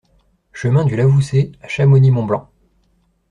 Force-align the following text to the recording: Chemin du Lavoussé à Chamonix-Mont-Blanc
Chemin 0.51 0.83
du 0.83 0.95
Lavoussé 0.95 1.51
à 1.61 1.67
Chamonix-Mont-Blanc 1.67 2.49